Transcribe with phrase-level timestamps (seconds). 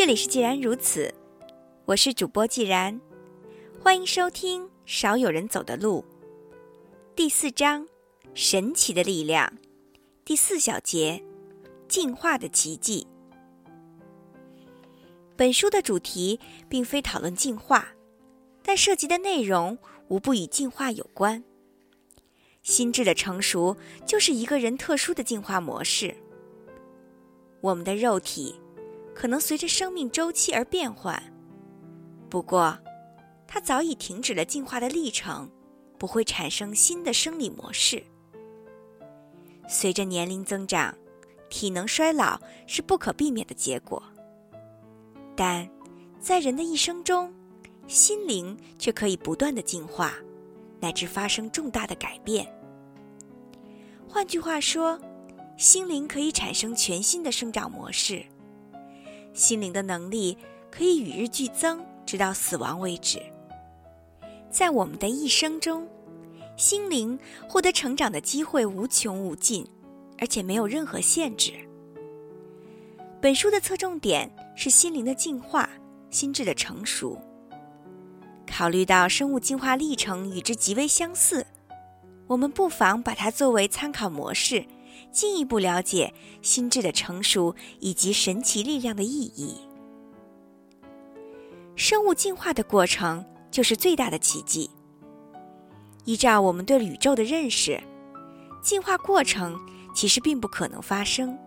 [0.00, 1.12] 这里是既然如此，
[1.84, 2.98] 我是主播既然，
[3.78, 6.02] 欢迎收听《少有人走的路》
[7.14, 7.86] 第四章：
[8.32, 9.52] 神奇的力量。
[10.24, 11.22] 第四小节：
[11.86, 13.06] 进化的奇迹。
[15.36, 17.86] 本书的主题并非讨论进化，
[18.62, 19.76] 但涉及的内容
[20.08, 21.44] 无不与进化有关。
[22.62, 23.76] 心智的成熟
[24.06, 26.16] 就是一个人特殊的进化模式。
[27.60, 28.58] 我们的肉体
[29.20, 31.22] 可能随着生命周期而变换，
[32.30, 32.78] 不过，
[33.46, 35.46] 它早已停止了进化的历程，
[35.98, 38.02] 不会产生新的生理模式。
[39.68, 40.96] 随着年龄增长，
[41.50, 44.02] 体能衰老是不可避免的结果。
[45.36, 45.68] 但
[46.18, 47.30] 在人的一生中，
[47.86, 50.14] 心灵却可以不断的进化，
[50.80, 52.50] 乃至发生重大的改变。
[54.08, 54.98] 换句话说，
[55.58, 58.24] 心灵可以产生全新的生长模式。
[59.32, 60.36] 心灵的能力
[60.70, 63.20] 可以与日俱增，直到死亡为止。
[64.50, 65.88] 在我们的一生中，
[66.56, 69.66] 心灵获得成长的机会无穷无尽，
[70.18, 71.52] 而且没有任何限制。
[73.20, 74.30] 本书的侧重点。
[74.56, 75.70] 是心灵的进化，
[76.10, 77.18] 心智的成熟。
[78.46, 81.46] 考虑到生物进化历程与之极为相似，
[82.26, 84.66] 我们不妨把它作为参考模式，
[85.12, 89.56] 进一步了解心智的成熟以及神奇力量的意义。
[91.76, 94.70] 生物进化的过程就是最大的奇迹。
[96.04, 97.80] 依照我们对宇宙的认识，
[98.62, 99.58] 进化过程
[99.94, 101.38] 其实并不可能发生。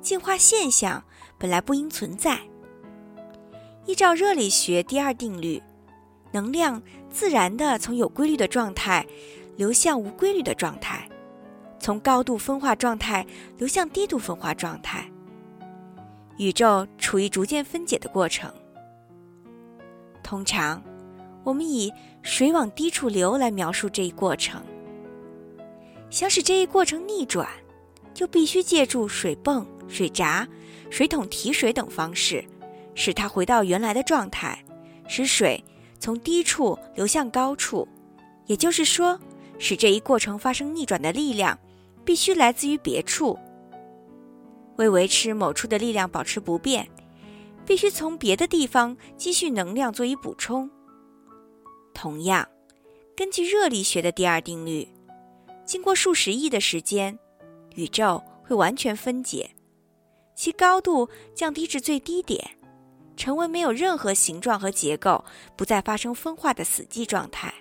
[0.00, 1.02] 进化现象
[1.38, 2.40] 本来不应存在。
[3.86, 5.62] 依照热力学第二定律，
[6.32, 9.06] 能量自然的从有规律的状态
[9.56, 11.08] 流向无规律的状态，
[11.84, 13.26] 从高度分化状态
[13.58, 15.06] 流向低度分化状态。
[16.38, 18.50] 宇宙处于逐渐分解的过程。
[20.22, 20.82] 通常，
[21.42, 24.62] 我们以水往低处流来描述这一过程。
[26.08, 27.46] 想使这一过程逆转，
[28.14, 29.66] 就必须借助水泵。
[29.86, 30.48] 水闸、
[30.88, 32.42] 水桶提水等方式，
[32.94, 34.58] 使它回到原来的状态，
[35.06, 35.62] 使水
[35.98, 37.86] 从低处流向高处。
[38.46, 39.20] 也就是说，
[39.58, 41.58] 使这一过程发生逆转的力量，
[42.04, 43.38] 必须来自于别处。
[44.76, 46.88] 为维持某处的力量保持不变，
[47.64, 50.68] 必须从别的地方积蓄能量作以补充。
[51.94, 52.48] 同样，
[53.16, 54.88] 根据热力学的第二定律，
[55.64, 57.16] 经过数十亿的时间，
[57.76, 59.48] 宇宙会完全分解。
[60.34, 62.44] 其高度降低至最低点，
[63.16, 65.24] 成为没有任何形状和结构、
[65.56, 67.54] 不再发生分化的死寂状态。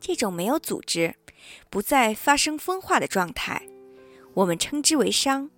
[0.00, 1.14] 这种没有组织、
[1.68, 3.66] 不再发生分化的状态，
[4.34, 5.50] 我们称之为熵。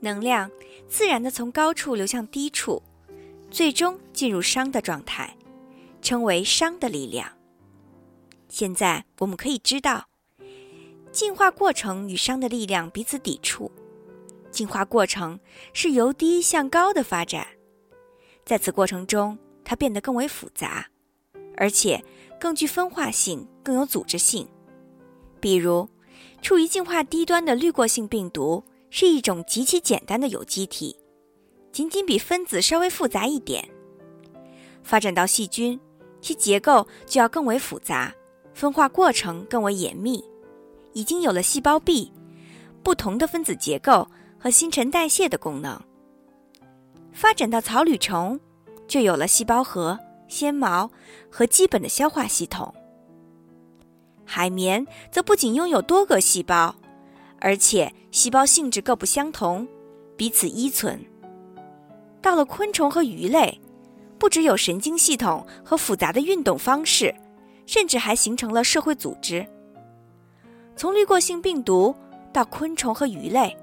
[0.00, 0.50] 能量
[0.88, 2.82] 自然的从高处流向低处，
[3.50, 5.36] 最终进入熵的状态，
[6.00, 7.36] 称为熵的力量。
[8.48, 10.08] 现在我们可以知道，
[11.12, 13.70] 进化过程与熵的力量彼此抵触。
[14.50, 15.38] 进化过程
[15.72, 17.46] 是由低向高的发展，
[18.44, 20.88] 在此过程中，它变得更为复杂，
[21.56, 22.02] 而且
[22.40, 24.48] 更具分化性，更有组织性。
[25.38, 25.88] 比如，
[26.42, 30.96] 处于进化低端的滤过性病毒是一种极其简单的有机体，
[31.70, 33.68] 仅仅比分子稍微复杂一点。
[34.82, 35.78] 发展到细菌，
[36.20, 38.12] 其结构就要更为复杂，
[38.54, 40.24] 分化过程更为严密，
[40.94, 42.10] 已经有了细胞壁，
[42.82, 44.08] 不同的分子结构。
[44.42, 45.78] 和新陈代谢的功能，
[47.12, 48.40] 发展到草履虫，
[48.88, 49.98] 就有了细胞核、
[50.30, 50.90] 纤毛
[51.30, 52.74] 和基本的消化系统。
[54.24, 56.74] 海绵则不仅拥有多个细胞，
[57.40, 59.68] 而且细胞性质各不相同，
[60.16, 61.04] 彼此依存。
[62.22, 63.60] 到了昆虫和鱼类，
[64.18, 67.14] 不只有神经系统和复杂的运动方式，
[67.66, 69.46] 甚至还形成了社会组织。
[70.76, 71.94] 从滤过性病毒
[72.32, 73.56] 到昆虫和鱼类。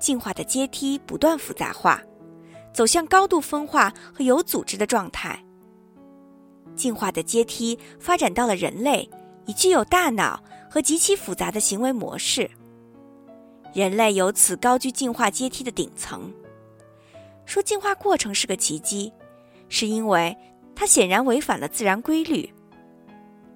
[0.00, 2.02] 进化的阶梯不断复杂化，
[2.72, 5.38] 走向高度分化和有组织的状态。
[6.74, 9.08] 进化的阶梯发展到了人类，
[9.46, 12.50] 已具有大脑和极其复杂的行为模式。
[13.72, 16.32] 人类由此高居进化阶梯的顶层。
[17.44, 19.12] 说进化过程是个奇迹，
[19.68, 20.36] 是因为
[20.74, 22.52] 它显然违反了自然规律，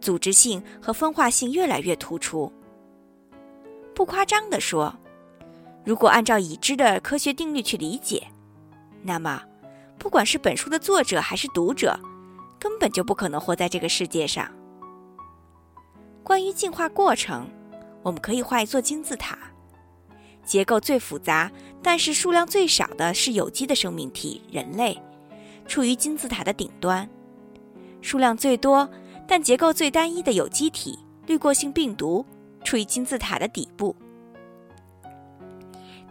[0.00, 2.52] 组织性和分化性越来越突出。
[3.94, 4.94] 不夸张地说。
[5.84, 8.26] 如果按照已知的科学定律去理解，
[9.04, 9.40] 那么，
[9.96, 11.96] 不管是本书的作者还是读者，
[12.58, 14.50] 根本就不可能活在这个世界上。
[16.22, 17.48] 关于进化过程，
[18.02, 19.38] 我们可以画一座金字塔，
[20.44, 21.50] 结构最复杂，
[21.82, 25.00] 但是数量最少的是有机的生命体——人类，
[25.66, 27.06] 处于金字塔的顶端；
[28.00, 28.88] 数量最多，
[29.26, 32.24] 但结构最单一的有机体——滤过性病毒，
[32.64, 33.94] 处于金字塔的底部。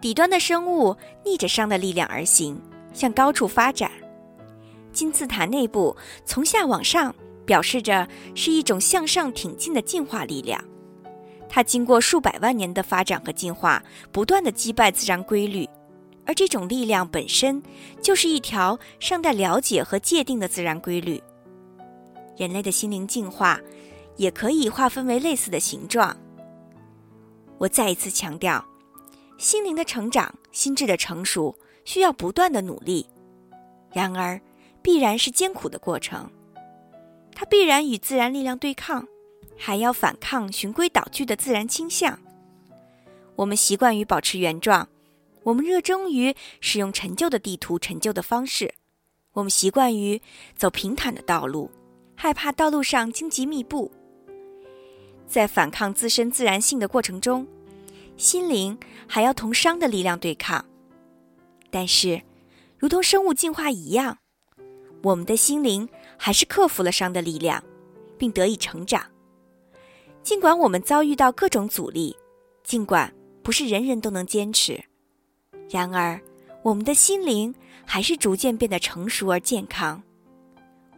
[0.00, 2.60] 底端的生物逆着熵的力量而行，
[2.92, 3.90] 向高处发展。
[4.94, 5.94] 金字塔内部
[6.24, 7.14] 从下往上，
[7.44, 10.62] 表示着是一种向上挺进的进化力量。
[11.46, 15.68] 它经过数百万年的发展和进化，不断的击败自然规律，
[16.24, 17.62] 而这种力量本身
[18.00, 21.22] 就是一条尚待了解和界定的自然规律。
[22.36, 23.60] 人类的心灵进化，
[24.16, 26.16] 也可以划分为类似的形状。
[27.58, 28.64] 我再一次强调，
[29.38, 31.54] 心灵的成长、心智的成熟，
[31.84, 33.06] 需要不断的努力。
[33.92, 34.40] 然而，
[34.84, 36.30] 必然是艰苦的过程，
[37.34, 39.08] 它必然与自然力量对抗。
[39.56, 42.18] 还要反抗循规蹈矩的自然倾向。
[43.36, 44.88] 我们习惯于保持原状，
[45.44, 48.74] 我们热衷于使用陈旧的地图、陈旧的方式，
[49.32, 50.20] 我们习惯于
[50.56, 51.70] 走平坦的道路，
[52.16, 53.90] 害怕道路上荆棘密布。
[55.26, 57.46] 在反抗自身自然性的过程中，
[58.16, 58.76] 心灵
[59.06, 60.64] 还要同熵的力量对抗。
[61.70, 62.22] 但是，
[62.76, 64.18] 如同生物进化一样，
[65.04, 65.86] 我们的心灵
[66.16, 67.62] 还是克服了伤的力量，
[68.16, 69.04] 并得以成长。
[70.22, 72.16] 尽管我们遭遇到各种阻力，
[72.62, 74.82] 尽管不是人人都能坚持，
[75.68, 76.18] 然而
[76.62, 77.54] 我们的心灵
[77.84, 80.02] 还是逐渐变得成熟而健康。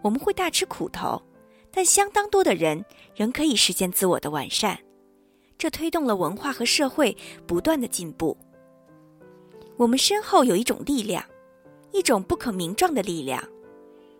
[0.02, 1.20] 我们会大吃苦头，
[1.72, 2.84] 但相当多的人
[3.16, 4.78] 仍可以实现自我的完善，
[5.58, 8.38] 这推动了文化和社会不断的进步。
[9.76, 11.24] 我们身后有一种力量，
[11.92, 13.42] 一种不可名状的力量，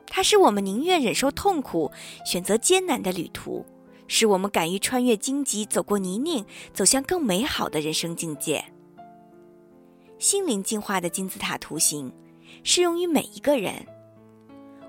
[0.07, 1.91] 它使我们宁愿忍受痛苦，
[2.25, 3.65] 选择艰难的旅途。
[4.09, 8.65] 使我们敢于穿越荆棘，走过泥泞，走向更美好的人生境界。
[10.19, 12.13] 心灵进化的金字塔图形
[12.63, 13.85] 适用于每一个人。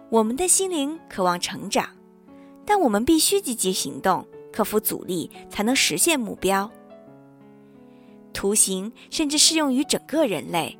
[0.10, 1.90] 我们的心灵渴望成长，
[2.64, 6.70] 但我们必须积极行动，克服阻力，才能实现目标。
[8.34, 10.78] 图形甚至适用于整个人类。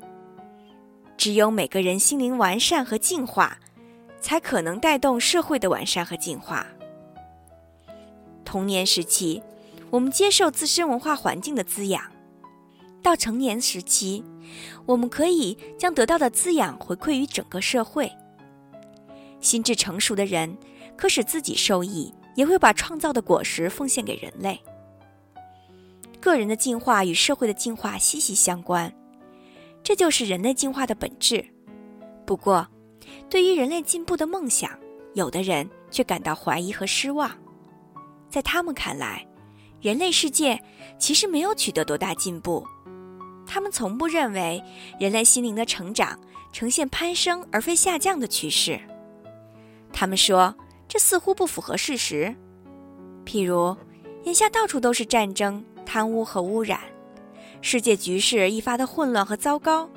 [1.16, 3.58] 只有每个人心灵完善和进化，
[4.20, 6.66] 才可能带动社会的完善和进化。
[8.44, 9.42] 童年时期，
[9.90, 12.02] 我们接受自身文化环境的滋养；
[13.02, 14.24] 到成年时期，
[14.86, 18.10] 我们可以将得到的滋养回馈于整个社会。
[19.40, 20.56] 心智成熟的人
[20.96, 24.58] 可使自己受益，也会把创造的果实奉献给人类。
[26.20, 28.92] 个人的进化与社会的进化息息相关，
[29.84, 31.44] 这就是人类进化的本质。
[32.26, 32.66] 不过，
[33.28, 34.70] 对于人类进步的梦想，
[35.14, 37.30] 有的人却感到怀疑和失望。
[38.28, 39.26] 在他们看来，
[39.80, 40.62] 人类世界
[40.98, 42.66] 其实没有取得多大进步。
[43.46, 44.62] 他们从不认为
[45.00, 46.18] 人类心灵的成长
[46.52, 48.78] 呈现攀升而非下降的趋势。
[49.92, 50.54] 他们说，
[50.86, 52.34] 这似乎不符合事实。
[53.24, 53.74] 譬如，
[54.24, 56.80] 眼下到处都是战争、贪污和污染，
[57.62, 59.88] 世界局势愈发的混乱和糟糕。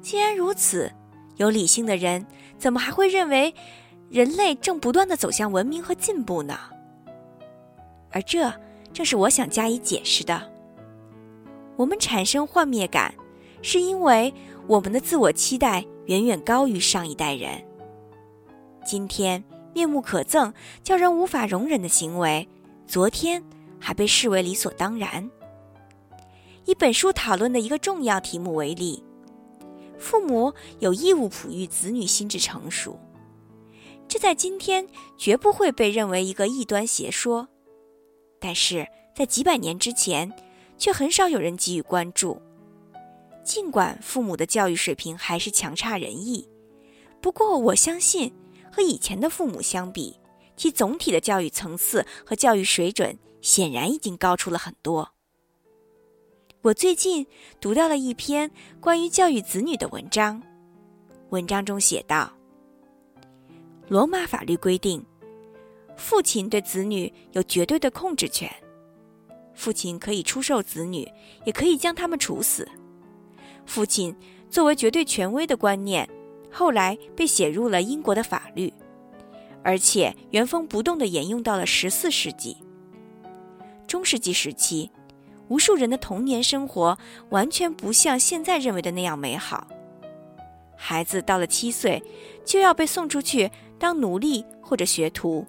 [0.00, 0.92] 既然如此，
[1.38, 2.24] 有理性的人
[2.58, 3.52] 怎么还会认为
[4.10, 6.58] 人类正不断的走向文明和进步呢？
[8.10, 8.52] 而这
[8.92, 10.50] 正是我想加以解释的。
[11.76, 13.14] 我们产生幻灭感，
[13.62, 14.32] 是因为
[14.66, 17.62] 我们的自我期待远远高于上一代人。
[18.84, 20.52] 今天面目可憎、
[20.82, 22.48] 叫人无法容忍的行为，
[22.86, 23.44] 昨天
[23.78, 25.30] 还被视为理所当然。
[26.64, 29.04] 以本书讨论的一个重要题目为例，
[29.98, 32.98] 父母有义务哺育子女心智成熟，
[34.06, 34.86] 这在今天
[35.16, 37.48] 绝不会被认为一个异端邪说。
[38.40, 40.32] 但是在几百年之前，
[40.78, 42.40] 却很少有人给予关注。
[43.44, 46.48] 尽管父母的教育水平还是强差人意，
[47.20, 48.32] 不过我相信，
[48.70, 50.20] 和以前的父母相比，
[50.56, 55.14] 其总体的教育层次和教育水准显然已经高出了很多。
[56.62, 57.24] 我最近
[57.60, 58.50] 读到了一篇
[58.80, 60.42] 关于教育子女的文章，
[61.30, 62.32] 文章中写道：
[63.86, 65.04] 罗马法律规定。
[65.96, 68.50] 父亲对子女有绝对的控制权，
[69.54, 71.08] 父亲可以出售子女，
[71.44, 72.68] 也可以将他们处死。
[73.64, 74.14] 父亲
[74.50, 76.08] 作为绝对权威的观念，
[76.50, 78.72] 后来被写入了英国的法律，
[79.62, 82.56] 而且原封不动地沿用到了十四世纪。
[83.86, 84.90] 中世纪时期，
[85.48, 86.96] 无数人的童年生活
[87.30, 89.66] 完全不像现在认为的那样美好。
[90.76, 92.02] 孩子到了七岁，
[92.44, 95.46] 就要被送出去当奴隶或者学徒。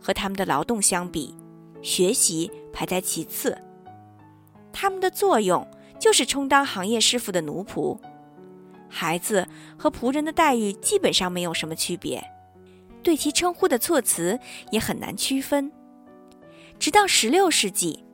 [0.00, 1.32] 和他们的劳动相比，
[1.80, 3.56] 学习排在其次。
[4.72, 5.64] 他们的作用
[5.98, 7.96] 就是充当行业师傅的奴仆。
[8.88, 9.46] 孩子
[9.78, 12.22] 和仆人的待遇基本上没有什么区别，
[13.02, 14.38] 对其称呼的措辞
[14.70, 15.70] 也很难区分。
[16.80, 18.04] 直到十六世纪，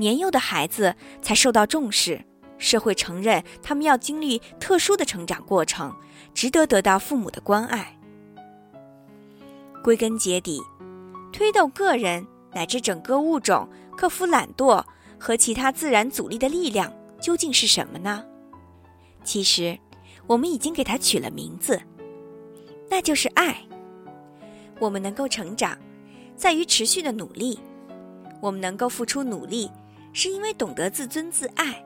[0.00, 2.24] 年幼的孩子才受到重视，
[2.56, 5.94] 社会承认他们要经历特殊的成长过程，
[6.32, 7.98] 值得得到父母的关爱。
[9.84, 10.58] 归根结底，
[11.30, 14.82] 推动个人乃至整个物种克服懒惰
[15.18, 16.90] 和其他自然阻力的力量
[17.20, 18.24] 究竟是什么呢？
[19.22, 19.78] 其实，
[20.26, 21.78] 我们已经给它取了名字，
[22.88, 23.54] 那就是爱。
[24.78, 25.76] 我们能够成长，
[26.36, 27.58] 在于持续的努力；
[28.40, 29.70] 我们能够付出努力，
[30.12, 31.84] 是因为懂得自尊自爱。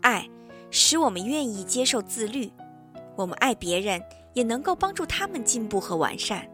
[0.00, 0.28] 爱
[0.70, 2.50] 使我们愿意接受自律，
[3.16, 4.02] 我们爱别人，
[4.32, 6.48] 也能够帮助他们进步和完善。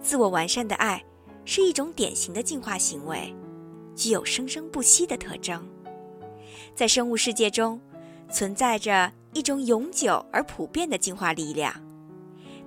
[0.00, 1.04] 自我完善的爱
[1.44, 3.34] 是一种典型的进化行为，
[3.94, 5.68] 具有生生不息的特征。
[6.74, 7.80] 在生物世界中，
[8.30, 11.74] 存在着一种永久而普遍的进化力量，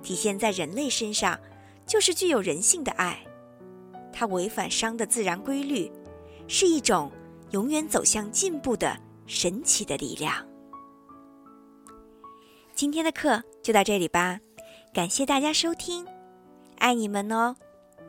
[0.02, 1.38] 体现在人类身上，
[1.86, 3.18] 就是具有人性的爱。
[4.12, 5.90] 它违反熵的自然规律，
[6.48, 7.10] 是一种
[7.50, 8.96] 永远走向进步的
[9.26, 10.34] 神奇的力量。
[12.74, 14.40] 今天的课就到这里吧，
[14.92, 16.06] 感谢大家收听。
[16.78, 17.54] 爱你们哦，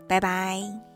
[0.07, 0.92] 拜拜。